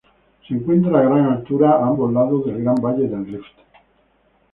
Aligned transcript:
Se 0.47 0.55
encuentra 0.55 0.97
a 0.97 1.03
gran 1.03 1.25
altura 1.25 1.73
a 1.73 1.85
ambos 1.85 2.11
lados 2.11 2.47
del 2.47 2.63
Gran 2.63 2.73
Valle 2.81 3.07
del 3.07 3.23
Rift. 3.23 3.55